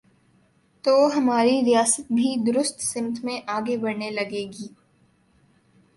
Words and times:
تو 0.83 0.93
ہماری 1.15 1.61
ریاست 1.65 2.11
بھی 2.11 2.35
درست 2.47 2.81
سمت 2.81 3.23
میں 3.23 3.39
آگے 3.47 3.77
بڑھنے 3.77 4.09
لگے 4.11 4.43
گی۔ 4.51 4.67